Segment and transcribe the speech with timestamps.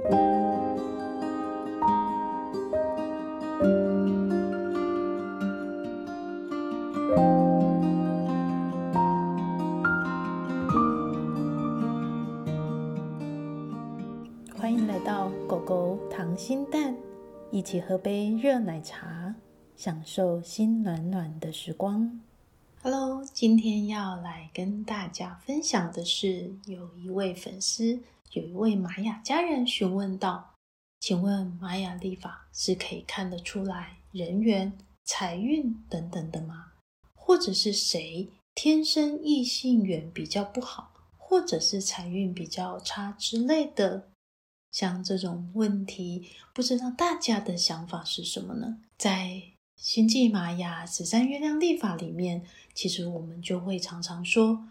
[0.00, 0.12] 欢
[14.72, 16.94] 迎来到狗狗糖心蛋，
[17.50, 19.34] 一起喝杯热奶茶，
[19.74, 22.20] 享受心暖暖的时光。
[22.80, 27.98] Hello，今天要来跟大家分享的是，有一位粉丝，
[28.32, 30.54] 有一位玛雅家人询问道：
[31.00, 36.72] 请问玛雅历法是可以看得出来人缘、财运等等的吗？
[37.14, 44.08] 或者是谁天生异性缘比较不好，或者是财运比较差之类的？
[44.70, 48.78] 像这种问题，不知道大家的想法是什么呢？
[48.98, 49.42] 在
[49.76, 54.66] 星际玛雅十三月亮历法里面，其实我们就会常常说，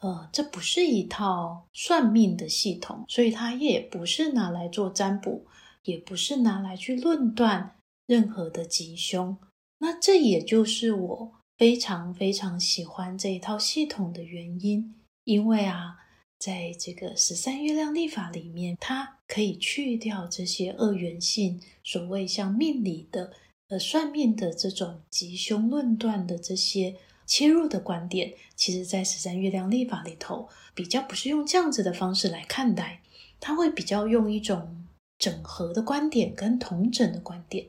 [0.00, 5.46] 呃，这不是一套算命的系统，所以它也不是拿来做占卜，
[5.84, 7.76] 也不是拿来去论断
[8.06, 9.36] 任何的吉凶。
[9.78, 15.96] 那这也就是我非常非常喜欢这一套系统的原因，因为啊。
[16.38, 23.32] 在这个十三月亮历法里面，它可以去掉这些二元性，所谓像命理的、
[23.66, 26.94] 呃算命的这种吉凶论断的这些
[27.28, 33.02] 切入的观点，其实，在十三月亮历法里头，比较不是用这样子的方式来看待，
[33.38, 34.84] 它会比较用一种
[35.18, 37.66] 整合的观点跟统整的观点。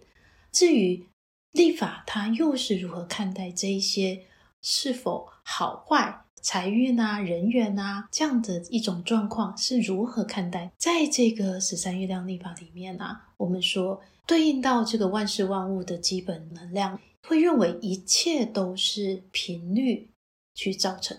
[0.51, 1.05] 至于
[1.51, 4.23] 历法，它又是如何看待这一些
[4.61, 6.21] 是否好坏？
[6.41, 10.71] 财运啊，人缘啊，这样的一种状况是如何看待？
[10.77, 16.97] 在这个十三月亮历法里面啊，我们说对应到这个万事万物的基本能量，
[17.27, 20.09] 会认为一切都是频率
[20.55, 21.17] 去造成，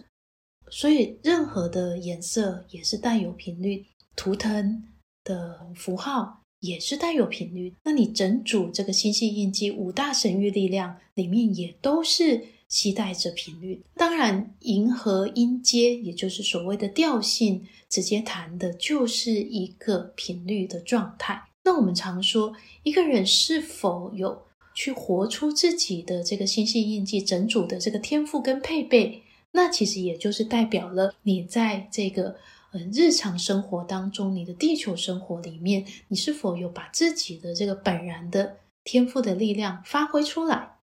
[0.71, 4.85] 所以任何的颜色也是带有频率，图腾
[5.25, 7.75] 的符号也是带有频率。
[7.85, 12.47] 那你整组这个星系印记五大神域力量里面也都是。
[12.71, 21.49] 携带着频率，当然，银河音阶，也就是所谓的调性，直接谈的就是一个频率的状态。
[21.65, 24.47] 那我们常说，一个人是否有
[24.81, 32.37] 去活出自己的这个星系印记整组的这个天赋跟配备，那其实也就是代表了你在这个
[32.73, 40.79] 呃日常生活当中，你的地球生活里面，你是否有把自己的这个本然的天赋的力量发挥出来。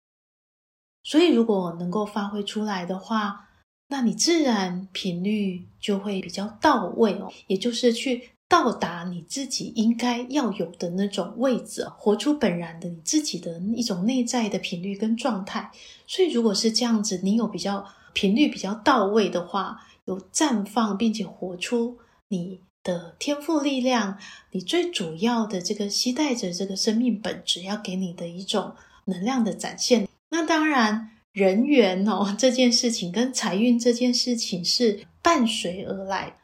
[1.03, 3.47] 所以，如果能够发挥出来的话，
[3.89, 15.71] 那你自然频率就会比较到位哦，也就是去到达你自己应该要有的那种位置，活出本然的你自己的一种内在的频率跟状态。
[16.05, 24.19] 所以，如果是这样子，你有比较频率比较到位的话，有绽放并且活出你的天赋力量，
[24.51, 28.75] 你最主要的这个期待着这个生命本质要给你的一种
[29.05, 30.07] 能量的展现。
[30.29, 36.37] 那当然，人缘哦，这件事情跟财运这件事情是伴随而来，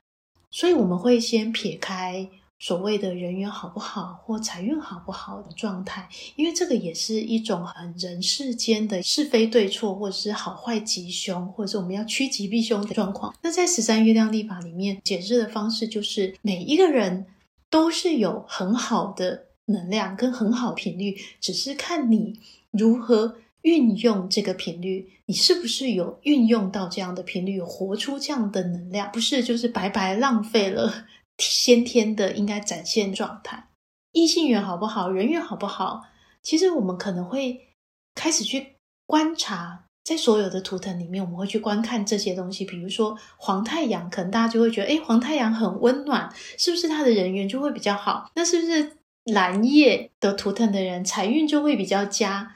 [0.52, 2.28] 所以我们会先撇开
[2.58, 13.34] 所谓的人缘好不好或财运好不好的状态，因为这个也是一种很人世间的是非对错，或者是好坏吉凶，或者是我们要趋吉避凶的状况。
[13.42, 17.28] 那在十三月亮历法里面解释的方式就是，每一个人
[17.70, 22.40] 都是有很好的能量跟很好频率，只是看你
[22.72, 23.38] 如何。
[23.62, 29.12] 运用这个频率，你是不是有运用到这样的频率，活出这样的能量？
[29.12, 31.06] 不是，就是白白浪费了
[31.38, 33.68] 先天的应该展现状态。
[34.12, 36.04] 异性缘好不好，人缘好不好？
[36.42, 37.68] 其实我们可能会
[38.16, 38.76] 开始去
[39.06, 42.64] 观察，在所有的图腾里面，我们会去观看这些东西。
[42.66, 48.32] 比如说黄太阳，可能大家就会觉得，诶，黄太阳很温暖，是不是他的人缘就会比较好？
[48.36, 52.56] 那是不是蓝夜的图腾的人财运就会比较佳？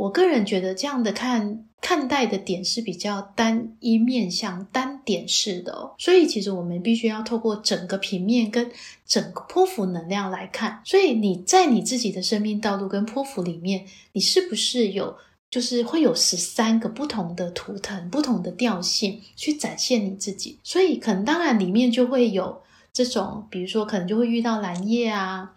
[0.00, 8.70] 我个人觉得这样的看看待的点是比较单一面向、单点式的哦，所以其实我们必须要透过整个平面跟
[9.06, 10.80] 整个波符能量来看。
[10.86, 15.14] 所以你在你自己的生命道路跟波符里面，你是不是有
[15.50, 20.58] 就是会有十三个不同的图腾、不同的调性去展现你自己？
[20.62, 25.56] 所以可能当然里面就会有这种，比如说可能就会遇到蓝夜啊。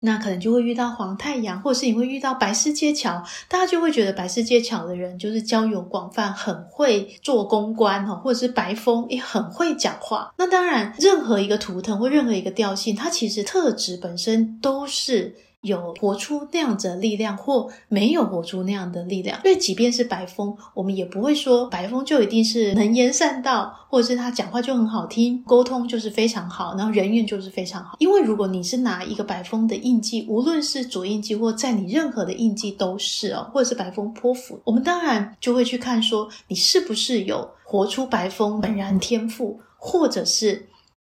[0.00, 10.32] 那可能就会遇到黄太阳，或者是你会遇到白世界桥，大家就会觉得白世界桥的人就是交友广泛，很会做公关哈，或者是白风也很会讲话。
[10.38, 19.40] 那当然，任何一个图腾或任何一个调性，它其实特质本身都是有活出那样子的力量，或没有活出那样的力量。
[19.44, 27.96] 因为即便是白风，我们也不会说白风就一定是能言善道，或者是他讲话就很好听，沟通就是非常好，然后人缘就是非常好。
[27.98, 40.68] 因为如果你是拿一个白风的印记，无论是左印记或在你任何的印记都是哦，或者是白风波符，我们当然就会去看说你是不是有活出白风本然天赋，或者是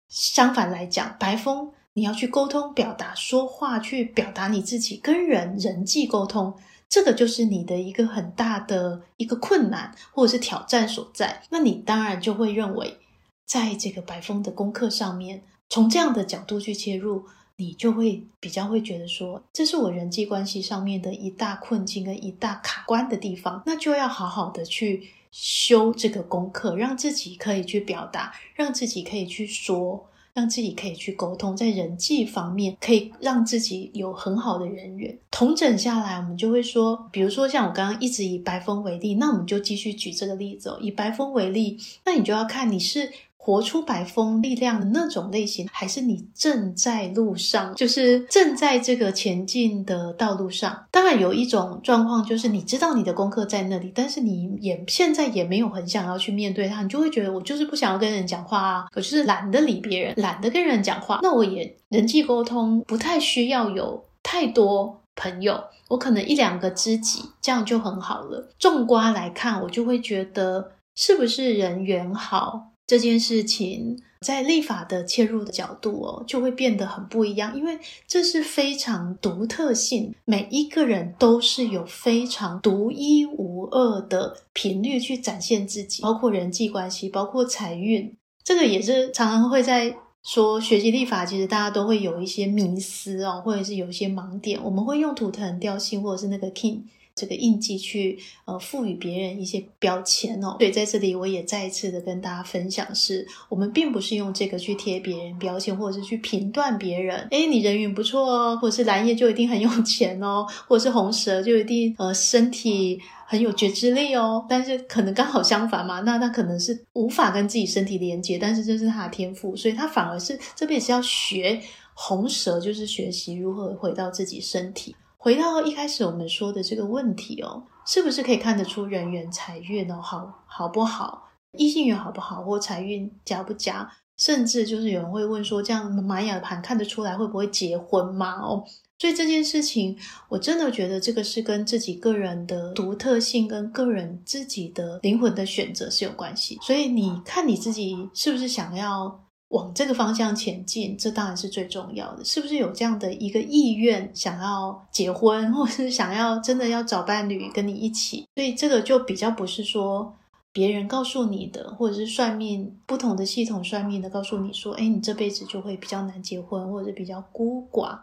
[0.10, 1.72] 相反来讲，白风。
[1.96, 6.56] 你要去沟通、表达、说话，去表达你自己，跟人人际沟通，
[6.90, 11.44] 这个就是你的一个很大的一个困难或者是挑战所在。
[11.52, 12.98] 那你当然就会认为，
[13.46, 17.26] 在这个白风的功课上面，从这样的角度去切入，
[17.58, 30.08] 你就会比较会觉得说，这是我人际关系上面的一大困境跟一大卡关的地方，那就要好好的去修这个功课，让自己可以去表达，让自己可以去说。
[30.34, 35.18] 让自己可以去沟通，在人际方面可以让自己有很好的人缘。
[35.30, 40.80] 同整下来，我们就会说，比如说像我刚刚一直以白风为例，那我们就继续举这个例子哦。
[40.82, 43.12] 以白风为例，那你就要看你是。
[43.46, 50.86] 活出白风力量的那种类型，还是你正在路上，就是正在这个前进的道路上。
[50.90, 61.20] 当然有一种状况，就是你知道你的功课在那里，但是你也现在也没有很想要去面对它，你就会觉得我就是不想要跟人讲话啊，我就是懒得理别人，懒得跟人讲话。
[61.22, 68.48] 那我也人际沟通不太需要有太多朋友，我可能一两个知己这样就很好了。
[68.58, 72.70] 纵观来看，我就会觉得是不是人缘好？
[72.94, 88.16] 这件事情在立法的切入的角度哦，就会变得很不一样，因为这是非常独特性，每一个人都是有非常独一无二的频率去展现自己，包括人际关系，包括财运。
[88.44, 96.82] 这个也是常常会在说学习立法，其实大家都会有一些迷思哦，或者是有一些盲点，我们会用图腾调性或者是那个 kin。
[97.16, 107.28] 这个印记去呃赋予别人一些标签哦，所以在这里我也再一次的跟大家分享是，我们并不是用这个去贴别人标签，或者是去评断别人。
[107.30, 114.44] 诶，你人缘不错哦，或者是蓝叶就一定很有钱哦，或者是红蛇就一定呃身体很有觉知力哦。
[114.50, 121.62] 但是可能刚好相反嘛，那他可能是无法跟自己身体连接，但是这是他的天赋，所以他反而是这边是要学
[121.94, 124.96] 红蛇，就是学习如何回到自己身体。
[125.24, 138.34] 回到一开始我们说的这个问题哦，是不是可以看得出人缘财运哦，好好不好，异性缘好不好，或财运佳不佳，甚至就是有人会问说，这样玛雅盘看得出来会不会结婚吗？
[138.42, 138.66] 哦，
[139.00, 139.98] 所以这件事情
[140.28, 146.60] 我真的觉得这个是跟自己个人的独特性跟个人自己的灵魂的选择是有关系。
[146.62, 149.23] 所以你看你自己是不是想要
[149.54, 152.26] 往这个方向前进，这当然是最重要的。
[152.26, 158.26] 是不是有这样的一个意愿，想要结婚，或是想要真的要找伴侣跟你一起？
[158.34, 160.16] 所以这个就比较不是说
[160.52, 168.00] 别人告诉你的，或者是算命不同的系统算命的告诉你说，哎，你这辈子就会比较难结婚，或者比较孤寡。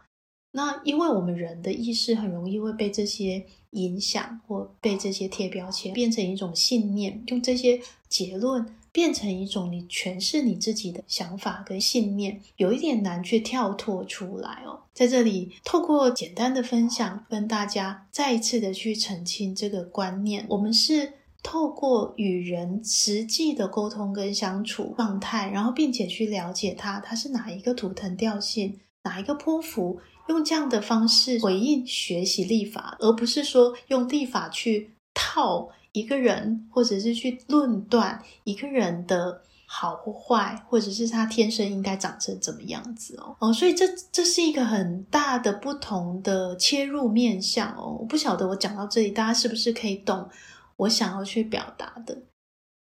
[0.52, 8.64] 那因为我们人的意识很容易会被这些影响，或被这些贴标签，变成一种信念，用这些结论。
[8.92, 14.80] 变成一种你诠释你自己的想法跟信念，有一点难去跳脱出来哦。
[14.92, 35.70] 在这里，透过简单的分享，跟大家再一次的去澄清这个观念：我们是透过与人实际的沟通跟相处状态，然后并且去了解他，他是哪一个图腾调性，哪一个波符，用这样的方式回应学习历法，而不是说用历法去套。
[35.92, 47.96] 一个人，或者是去论断一个人的好或坏，或者是他天生应该长成怎么样子哦哦，所以这这是一个很大的不同的切入面向哦。
[48.00, 50.28] 我不晓得我讲到这里，大家是不是可以懂
[50.76, 52.18] 我想要去表达的？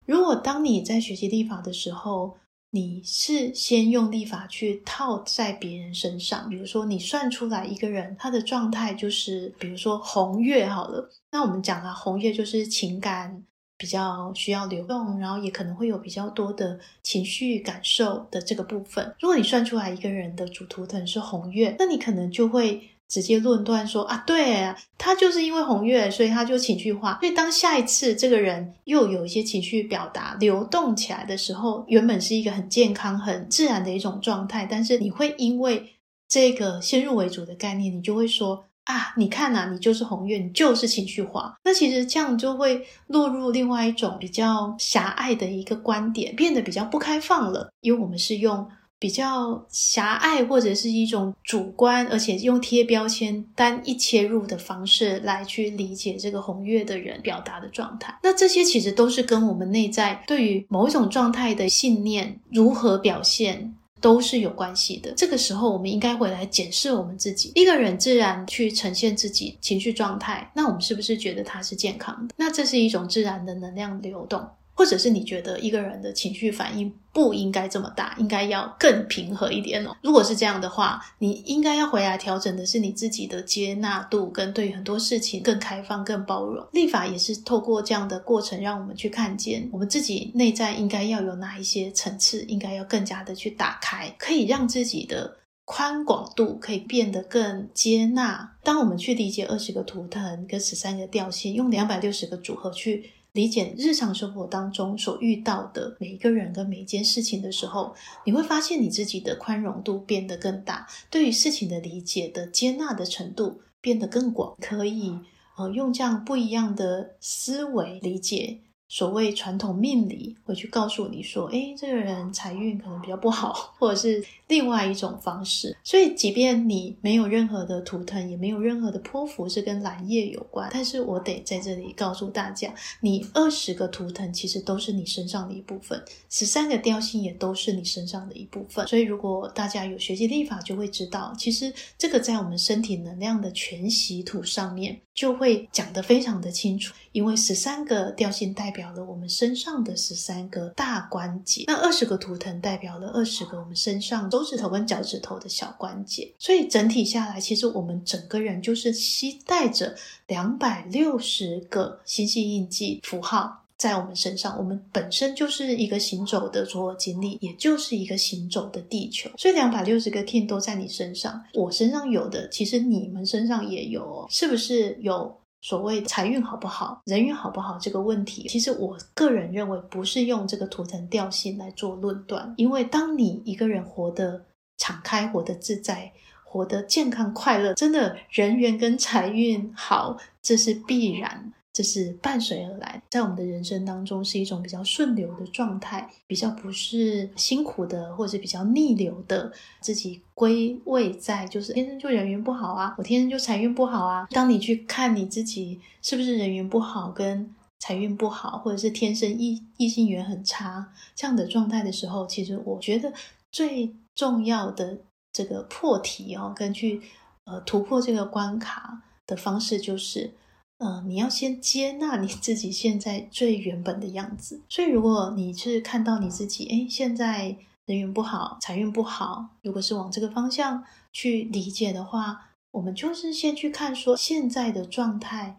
[0.06, 2.38] 如果当你在学习立法的时候，
[2.72, 13.44] 你是先用立法去套在别人身上，比如说你算出来一个人他的状态就是，比如说红月好了，那我们讲啊，红月就是情感
[13.78, 19.16] 比较需要流动，然后也可能会有比较多的情绪感受的这个部分。
[19.20, 22.90] 如果你算出来一个人的主图腾是红月，那你可能就会。
[23.08, 27.18] 直接论断说啊，对，他就是因为红月，所以他就情绪化。
[27.22, 35.94] 所以当下一次这个人又有一些情绪表达流动起来的时候，原本是一个很健康、很自然的一种状态，但是你会因为
[36.28, 41.56] 这个先入为主的概念，你就会说啊，你看呐，你就是红月，你就是情绪化。
[41.64, 48.68] 那其实这样就会落入另外一种比较狭隘的一个观点，变得比较不开放了，因为我们是用
[49.00, 58.18] 比较狭隘或者是一种主观，而且用贴标签、单一切入的方式来去理解这个红月的人表达的状态。
[58.24, 65.12] 那这些其实都是跟我们内在对于某一种状态的信念如何表现都是有关系的。
[65.16, 67.52] 这个时候，我们应该回来检视我们自己。
[67.56, 72.34] 一个人自然去呈现自己情绪状态，那我们是不是觉得他是健康的？
[72.38, 74.48] 那这是一种自然的能量流动。
[74.78, 79.98] 或者是你觉得一个人的情绪反应不应该这么大，应该要更平和一点哦。
[80.04, 86.64] 如果是这样的话，你应该要回来调整的是你自己的接纳度，跟对很多事情更开放、更包容。
[86.74, 98.54] 立法也是透过这样的过程，让我们去看见我们自己内在应该要有哪一些层次，应该要更加的去打开，可以让自己的宽广度可以变得更接纳。
[98.64, 103.12] 当我们去理解二十个图腾跟十三个调性，用两百六十个组合去。
[103.38, 107.94] 理解日常生活当中所遇到的每一个人跟每一件事情的时候，
[108.26, 115.20] 你会发现你自己的宽容度变得更大，对于事情的理解的接纳的程度变得更广，可以
[115.56, 118.62] 呃用这样不一样的思维理解。
[118.88, 125.76] 所谓传统命理会去告诉你说，哎，这个人财运可能比较不好，或者是另外一种方式。
[125.84, 138.88] 所以，即便你没有任何的图腾，也没有任何的波符是跟蓝叶有关，但是我得在这里告诉大家，你二十个图腾其实都是你身上的一部分，十三个调性也都是你身上的一部分。
[138.88, 148.88] 所以，如果大家有学习历法，就会知道，其实这个在我们身体能量的全息图上面就会讲得非常的清楚，因为十三个调性代表。
[148.98, 159.94] 了我们身上的十三个大关节，那二十个图腾代表了二十个我们身上手指头跟脚趾头的小关节，所以整体下来，其实我们整个人就是携带着
[160.28, 164.58] 两百六十个星系印记符号在我们身上。
[164.58, 171.44] 我们本身就是一个行走的卓尔经历，也就是一个行走的地球，所以两百六十个 kin 都在你身上。
[171.54, 175.38] 我身上有的，其实你们身上也有哦，是不是有？
[175.62, 184.46] 所谓财运好不好，人缘好不好这个问题，其实我个人认为不是用这个图腾调性来做论断，因为当你一个人活得
[184.78, 191.52] 敞开、活得自在、活得健康快乐，真的人缘跟财运好，这是必然。
[191.78, 199.54] 这是伴随而来，在我们的人生当中是一种比较顺流的状态，比较不是辛苦的，或者是比较逆流的。
[199.80, 204.28] 自己归位在就是天生就人缘不好啊，我天生就财运不好啊。
[204.32, 213.14] 当你去看你自己是不是人缘不好，跟财运不好，或者是天生异异性缘很差这样的状态的时候，其实我觉得
[213.52, 214.98] 最重要的
[215.32, 217.04] 这个破题哦，跟去
[217.46, 220.32] 呃突破这个关卡的方式就是。
[220.80, 224.62] 嗯、你要先接纳你自己现在最原本的样子。
[224.70, 235.58] 所以，如果你是看到你自己，诶，现在人缘不好，财运不好，如果是往这个方向去理解的话，我们就是先去看说现在的状态，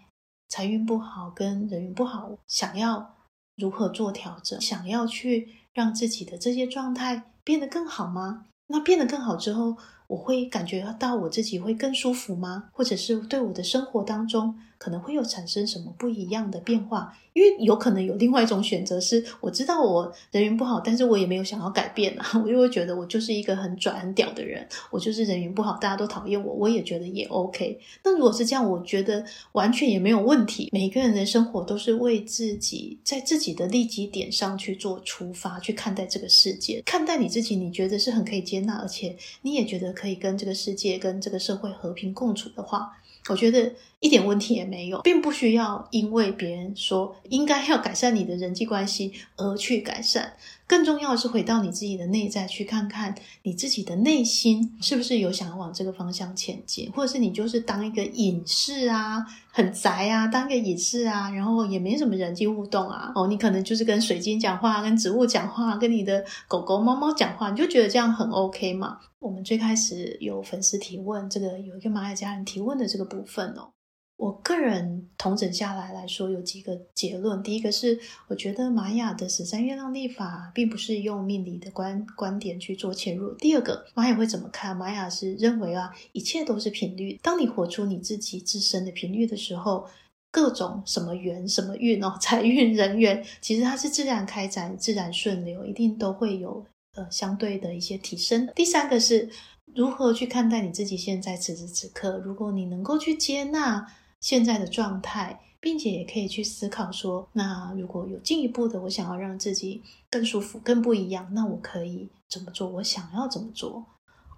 [0.48, 3.16] 财运不好跟人缘不好，想要
[3.56, 8.44] 如何做调整，想要去让自己的这些状态变得更好吗？
[8.68, 12.68] 那变得更好之后，我会感觉到我自己会更舒服吗？
[12.72, 17.16] 或者是对我的生活当中可能会有产生什么不一样的变化？
[17.34, 27.78] 因为有可能有另外一种选择是，我知道我人缘不好，但是我也没有想要改变啊， 我就会觉得我就是一个很拽很屌的人，我就是人缘不好，大家都讨厌我，我也觉得也 OK。
[28.02, 30.68] 那如果是这样，我觉得完全也没有问题。
[30.72, 42.97] 每个人的生活都是为自己在自己的利己点上去做出发，去看待这个世界，看待你自己，你觉得是很可以接纳，而且你也觉得可以跟这个世界、跟这个社会和平共处的话。
[43.28, 50.34] 我觉得一点问题也没有，并不需要因为别人说应该要改善你的人际关系而去改善。
[50.68, 63.10] 更重要的是回到你自己的内在去看看你自己的内心是不是有想要往这个方向前进，或者是你就是当一个隐士啊，很宅啊，当一个隐士啊，然后也没什么人际互动啊。
[63.14, 68.98] 哦，你可能就是跟水晶讲话，跟植物讲话，跟你的狗狗、猫猫讲话，你就觉得这样很 OK 嘛？
[69.20, 73.70] 我们最开始有粉丝提问，这个有一个玛雅家人提问的这个部分哦。
[74.18, 77.40] 我个人统整下来来说，有几个结论。
[77.40, 83.32] 第一个是，我觉得玛雅的十三月亮历法并不是用命理的观观点去做切入。
[83.34, 84.76] 第二个，玛雅会怎么看？
[84.76, 87.16] 玛雅是认为啊，一切都是频率。
[87.22, 89.86] 当你活出你自己自身的频率的时候，
[90.32, 98.48] 各种什么缘、什么运哦， 财运、人缘，其实它是自然开展、自然顺流，一定都会有呃相对的一些提升。
[98.56, 99.28] 第三个是
[99.76, 102.18] 如何去看待你自己现在此时此刻。
[102.18, 103.86] 如果你能够去接纳。
[104.20, 112.68] 现在的状态并且也可以去思考说，那如果有进一步的，我想要让自己更舒服、更不一样，那我可以怎么做？
[112.68, 113.84] 我想要怎么做？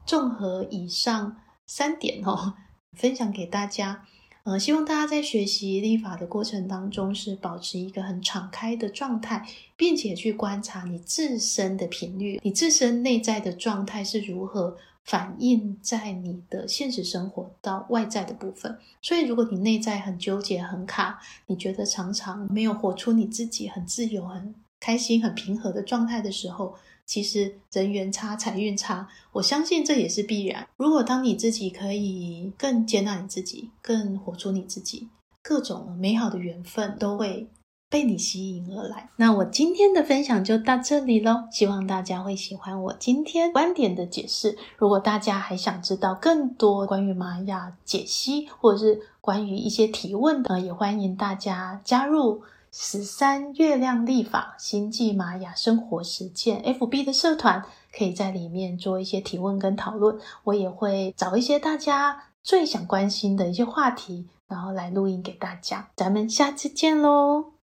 [0.06, 2.54] 综合以上三点哦，
[2.96, 4.06] 分享给大家。
[4.42, 9.46] 呃，希望大家在学习历法的过程当中，是保持一个很敞开的状态，
[9.76, 18.78] 并且去观察你自身的频率，你自身内在的状态是如何反映在你的现实生活到外在的部分。
[19.02, 30.68] 所以，如果你内在很纠结、很卡，你觉得常常没有活出你自己很自由、很开心、很平和的状态的时候，其实人缘差、财运差，我相信这也是必然。
[30.76, 35.08] 如果当你自己可以更接纳你自己，更活出你自己，
[35.42, 37.48] 各种美好的缘分都会
[37.90, 39.10] 被你吸引而来。
[39.16, 44.56] 那我今天的分享就到这里喽，希望大家会喜欢我今天观点的解释。
[44.78, 52.42] 如果大家还想知道更多关于玛雅解析，或者是关于一些提问的，也欢迎大家加入。
[52.72, 60.16] 十三月亮历法星际玛雅生活实践 FB 的社团，可以在里面做一些提问跟讨论。
[60.44, 65.88] 我也会找一些大家最想关心的一些话题，然后来录音给大家。
[65.96, 67.59] 咱们下次见喽！